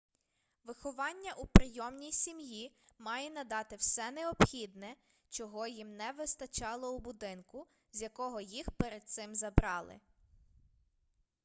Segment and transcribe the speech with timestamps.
[0.63, 4.95] виховання у прийомній сім'ї має надати все необхідне
[5.29, 9.99] чого їм не вистачало у будинку з якого їх перед цим забрали